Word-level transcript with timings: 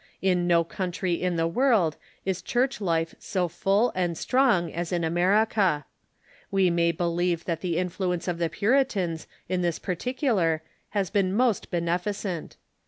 In 0.23 0.47
no 0.47 0.63
country 0.63 1.13
in 1.13 1.35
the 1.35 1.47
world 1.47 1.95
is 2.25 2.41
Church 2.41 2.81
life 2.81 3.13
so 3.19 3.47
full 3.47 3.91
and 3.93 4.17
strong 4.17 4.73
as 4.73 4.91
in 4.91 5.03
America. 5.03 5.85
AYe 6.51 6.71
may 6.71 6.91
believe 6.91 7.45
that 7.45 7.61
the 7.61 7.77
influence 7.77 8.27
of 8.27 8.39
the 8.39 8.49
Puritans 8.49 9.27
in 9.47 9.61
tliis 9.61 9.79
particular 9.79 10.63
has 10.97 11.11
been 11.11 11.31
most 11.35 11.69
beneficent. 11.69 12.57